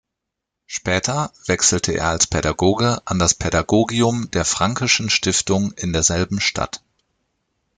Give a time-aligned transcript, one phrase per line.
[0.65, 6.81] Später wechselte er als Pädagoge an das Pädagogium der Franckeschen Stiftung in derselben Stadt.